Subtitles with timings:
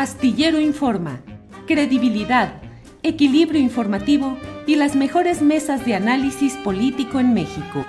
[0.00, 1.20] Astillero Informa,
[1.66, 2.62] credibilidad,
[3.02, 7.84] equilibrio informativo y las mejores mesas de análisis político en México.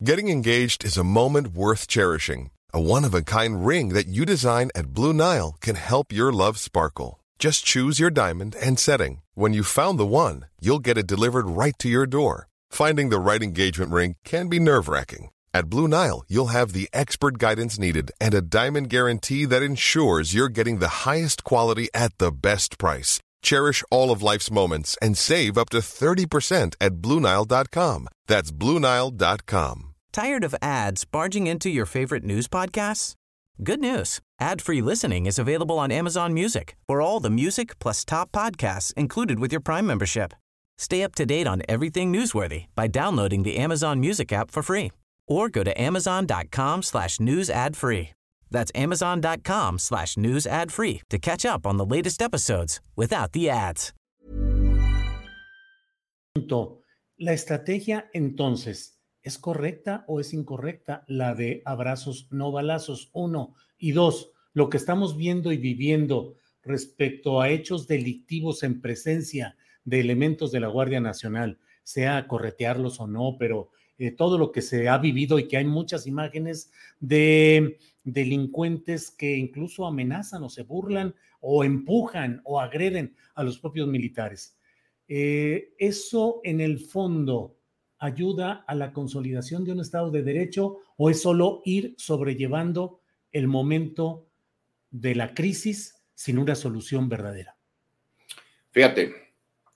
[0.00, 2.52] Getting engaged is a moment worth cherishing.
[2.72, 7.18] A one-of-a-kind ring that you design at Blue Nile can help your love sparkle.
[7.40, 9.22] Just choose your diamond and setting.
[9.34, 12.46] When you found the one, you'll get it delivered right to your door.
[12.70, 15.30] Finding the right engagement ring can be nerve-wracking.
[15.58, 20.32] At Blue Nile, you'll have the expert guidance needed and a diamond guarantee that ensures
[20.32, 23.18] you're getting the highest quality at the best price.
[23.42, 28.06] Cherish all of life's moments and save up to 30% at BlueNile.com.
[28.28, 29.94] That's BlueNile.com.
[30.12, 33.14] Tired of ads barging into your favorite news podcasts?
[33.60, 34.20] Good news.
[34.38, 39.40] Ad-free listening is available on Amazon Music for all the music plus top podcasts included
[39.40, 40.34] with your Prime membership.
[40.76, 44.92] Stay up to date on everything newsworthy by downloading the Amazon Music app for free
[45.28, 48.10] or go to amazon.com slash news ad free.
[48.50, 53.48] That's amazon.com slash news ad free to catch up on the latest episodes without the
[53.50, 53.92] ads.
[57.20, 61.04] La estrategia entonces, ¿es correcta o es incorrecta?
[61.08, 63.54] La de abrazos, no balazos, uno.
[63.76, 69.98] Y dos, lo que estamos viendo y viviendo respecto a hechos delictivos en presencia de
[69.98, 74.88] elementos de la Guardia Nacional, sea corretearlos o no, pero eh, todo lo que se
[74.88, 81.14] ha vivido y que hay muchas imágenes de delincuentes que incluso amenazan o se burlan
[81.40, 84.56] o empujan o agreden a los propios militares.
[85.08, 87.56] Eh, ¿Eso en el fondo
[87.98, 93.00] ayuda a la consolidación de un Estado de Derecho o es solo ir sobrellevando
[93.32, 94.28] el momento
[94.90, 97.56] de la crisis sin una solución verdadera?
[98.70, 99.12] Fíjate,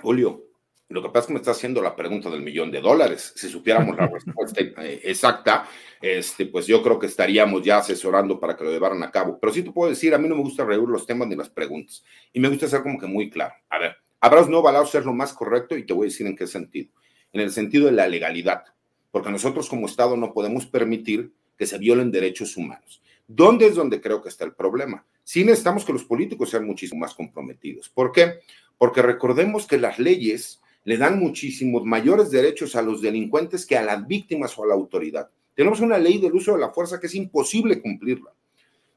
[0.00, 0.47] Julio,
[0.90, 3.34] lo que pasa es que me está haciendo la pregunta del millón de dólares.
[3.36, 5.68] Si supiéramos la respuesta eh, exacta,
[6.00, 9.38] este, pues yo creo que estaríamos ya asesorando para que lo llevaran a cabo.
[9.38, 11.50] Pero sí te puedo decir, a mí no me gusta reír los temas ni las
[11.50, 12.02] preguntas.
[12.32, 13.54] Y me gusta ser como que muy claro.
[13.68, 16.36] A ver, habrás no balazos ser lo más correcto y te voy a decir en
[16.36, 16.90] qué sentido.
[17.32, 18.64] En el sentido de la legalidad.
[19.10, 23.02] Porque nosotros como Estado no podemos permitir que se violen derechos humanos.
[23.26, 25.04] ¿Dónde es donde creo que está el problema?
[25.22, 27.90] Sí necesitamos que los políticos sean muchísimo más comprometidos.
[27.90, 28.40] ¿Por qué?
[28.78, 33.82] Porque recordemos que las leyes le dan muchísimos mayores derechos a los delincuentes que a
[33.82, 35.28] las víctimas o a la autoridad.
[35.54, 38.32] Tenemos una ley del uso de la fuerza que es imposible cumplirla.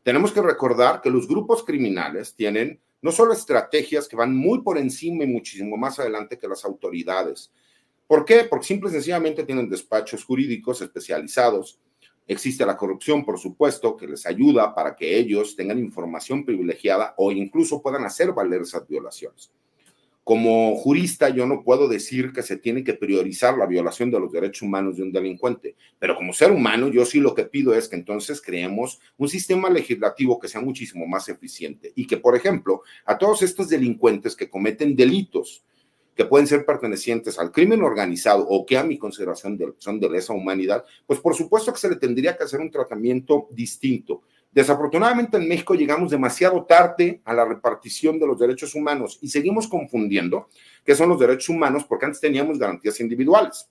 [0.01, 4.77] Tenemos que recordar que los grupos criminales tienen no solo estrategias que van muy por
[4.77, 7.51] encima y muchísimo más adelante que las autoridades.
[8.07, 8.45] ¿Por qué?
[8.49, 11.77] Porque simple y sencillamente tienen despachos jurídicos especializados.
[12.25, 17.33] Existe la corrupción, por supuesto, que les ayuda para que ellos tengan información privilegiada o
[17.33, 19.51] incluso puedan hacer valer esas violaciones.
[20.23, 24.31] Como jurista, yo no puedo decir que se tiene que priorizar la violación de los
[24.31, 27.87] derechos humanos de un delincuente, pero como ser humano, yo sí lo que pido es
[27.87, 32.83] que entonces creemos un sistema legislativo que sea muchísimo más eficiente y que, por ejemplo,
[33.05, 35.63] a todos estos delincuentes que cometen delitos,
[36.15, 40.33] que pueden ser pertenecientes al crimen organizado o que a mi consideración son de lesa
[40.33, 44.21] humanidad, pues por supuesto que se le tendría que hacer un tratamiento distinto.
[44.51, 49.65] Desafortunadamente en México llegamos demasiado tarde a la repartición de los derechos humanos y seguimos
[49.67, 50.49] confundiendo
[50.83, 53.69] qué son los derechos humanos porque antes teníamos garantías individuales.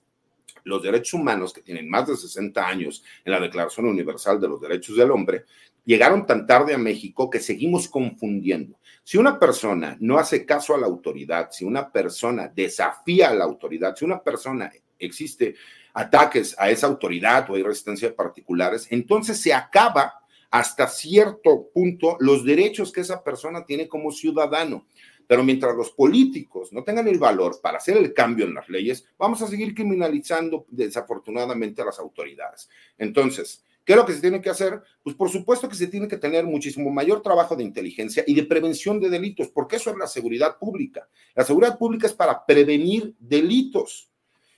[0.63, 4.59] Los derechos humanos que tienen más de 60 años en la Declaración Universal de los
[4.59, 5.45] Derechos del Hombre
[5.85, 8.79] llegaron tan tarde a México que seguimos confundiendo.
[9.03, 13.43] Si una persona no hace caso a la autoridad, si una persona desafía a la
[13.43, 15.55] autoridad, si una persona existe
[15.93, 20.20] ataques a esa autoridad o hay resistencia de particulares, entonces se acaba
[20.51, 24.85] hasta cierto punto los derechos que esa persona tiene como ciudadano.
[25.25, 29.05] Pero mientras los políticos no tengan el valor para hacer el cambio en las leyes,
[29.17, 32.69] vamos a seguir criminalizando desafortunadamente a las autoridades.
[32.97, 34.81] Entonces, ¿qué es lo que se tiene que hacer?
[35.01, 38.43] Pues por supuesto que se tiene que tener muchísimo mayor trabajo de inteligencia y de
[38.43, 41.07] prevención de delitos, porque eso es la seguridad pública.
[41.33, 44.10] La seguridad pública es para prevenir delitos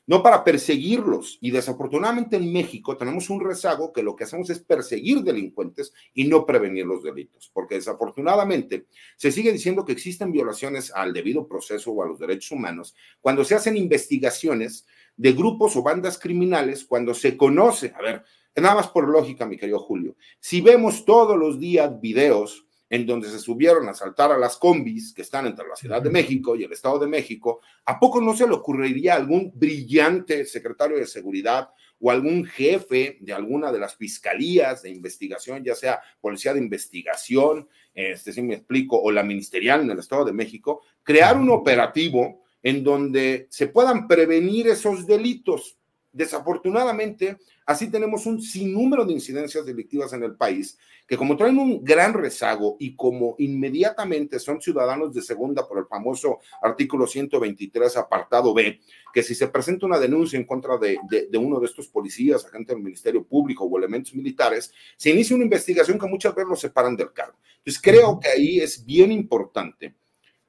[0.06, 1.38] no para perseguirlos.
[1.42, 6.26] Y desafortunadamente en México tenemos un rezago que lo que hacemos es perseguir delincuentes y
[6.26, 11.92] no prevenir los delitos, porque desafortunadamente se sigue diciendo que existen violaciones al debido proceso
[11.92, 14.86] o a los derechos humanos cuando se hacen investigaciones
[15.16, 18.24] de grupos o bandas criminales, cuando se conoce, a ver,
[18.56, 23.28] nada más por lógica, mi querido Julio, si vemos todos los días videos en donde
[23.28, 26.64] se subieron a saltar a las combis que están entre la Ciudad de México y
[26.64, 31.08] el Estado de México, ¿a poco no se le ocurriría a algún brillante secretario de
[31.08, 31.70] seguridad
[32.00, 37.68] o algún jefe de alguna de las fiscalías de investigación, ya sea policía de investigación,
[37.96, 42.44] este, si me explico, o la ministerial en el Estado de México, crear un operativo
[42.62, 45.80] en donde se puedan prevenir esos delitos?
[46.14, 50.78] Desafortunadamente, así tenemos un sinnúmero de incidencias delictivas en el país
[51.08, 55.86] que como traen un gran rezago y como inmediatamente son ciudadanos de segunda por el
[55.86, 58.80] famoso artículo 123, apartado B,
[59.14, 60.98] que si se presenta una denuncia en contra de,
[61.30, 65.46] de, uno de estos policías, agentes del Ministerio Público o elementos militares, se inicia una
[65.46, 67.38] investigación que muchas veces los separan del cargo.
[67.58, 69.94] Entonces, creo que ahí es bien importante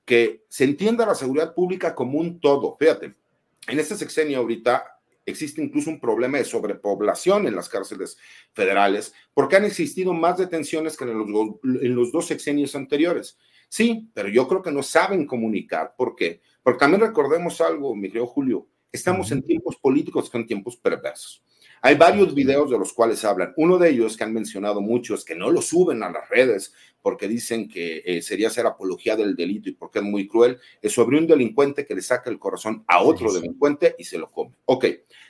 [0.05, 2.77] que se entienda la seguridad pública como un todo.
[2.79, 3.15] Fíjate,
[3.67, 4.94] en este sexenio ahorita
[5.27, 8.19] existe incluso un problema de sobrepoblación en las cárceles
[8.53, 11.29] federales, porque han existido más detenciones que en los,
[11.83, 13.39] en los dos sexenios anteriores.
[13.69, 15.95] Sí, pero yo creo que no saben comunicar.
[15.97, 16.41] ¿Por qué?
[16.63, 21.43] Porque también recordemos algo, mi querido Julio, estamos en tiempos políticos que son tiempos perversos.
[21.83, 23.53] Hay varios videos de los cuales hablan.
[23.57, 26.73] Uno de ellos que han mencionado muchos, que no lo suben a las redes
[27.03, 30.93] porque dicen que eh, sería ser apología del delito y porque es muy cruel, es
[30.93, 34.53] sobre un delincuente que le saca el corazón a otro delincuente y se lo come.
[34.65, 34.87] Ok,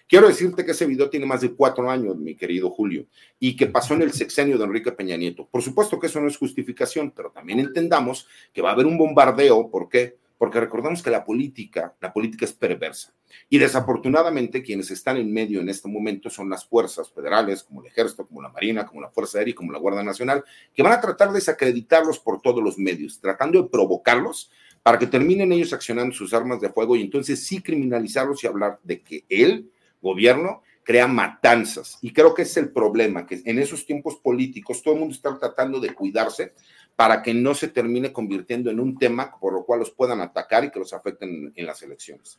[0.07, 3.07] quiero decirte que ese video tiene más de cuatro años, mi querido Julio,
[3.41, 5.49] y que pasó en el sexenio de Enrique Peña Nieto.
[5.51, 8.97] Por supuesto que eso no es justificación, pero también entendamos que va a haber un
[8.97, 9.69] bombardeo.
[9.69, 10.17] ¿Por qué?
[10.39, 13.15] porque recordamos que la política, la política es perversa.
[13.49, 17.89] Y desafortunadamente quienes están en medio en este momento son las fuerzas federales, como el
[17.89, 20.45] ejército, como la marina, como la Fuerza Aérea, como la Guardia Nacional,
[20.75, 24.51] que van a tratar de desacreditarlos por todos los medios, tratando de provocarlos
[24.83, 28.81] para que terminen ellos accionando sus armas de fuego y entonces sí criminalizarlos y hablar
[28.83, 29.71] de que el
[30.03, 31.99] gobierno crea matanzas.
[32.03, 35.37] Y creo que es el problema, que en esos tiempos políticos todo el mundo está
[35.39, 36.53] tratando de cuidarse
[36.95, 40.65] para que no se termine convirtiendo en un tema por lo cual los puedan atacar
[40.65, 42.39] y que los afecten en las elecciones.